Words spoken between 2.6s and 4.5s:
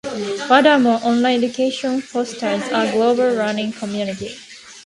a global learning community.